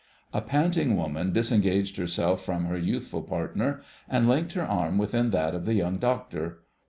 A 0.33 0.41
panting 0.41 0.97
woman 0.97 1.31
disengaged 1.31 1.97
herself 1.97 2.43
from 2.43 2.65
her 2.65 2.75
youthful 2.75 3.21
partner, 3.21 3.81
and 4.09 4.27
linked 4.27 4.53
her 4.53 4.65
arm 4.65 4.97
within 4.97 5.29
that 5.29 5.53
of 5.53 5.65
the 5.65 5.75
Young 5.75 5.99
Doctor. 5.99 6.63